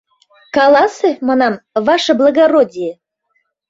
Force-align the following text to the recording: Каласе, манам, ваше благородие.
Каласе, 0.55 1.11
манам, 1.27 1.53
ваше 1.85 2.11
благородие. 2.21 2.93